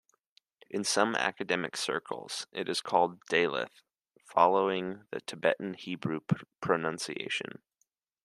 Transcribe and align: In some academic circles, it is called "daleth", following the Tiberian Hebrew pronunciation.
In 0.71 0.83
some 0.83 1.13
academic 1.15 1.77
circles, 1.77 2.47
it 2.51 2.67
is 2.67 2.81
called 2.81 3.23
"daleth", 3.27 3.83
following 4.25 5.05
the 5.11 5.21
Tiberian 5.21 5.75
Hebrew 5.75 6.21
pronunciation. 6.59 7.61